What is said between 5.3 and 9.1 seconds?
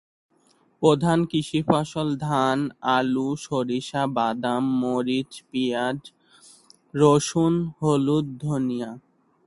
পিয়াজ, রসুন, হলুদ, ধনিয়া।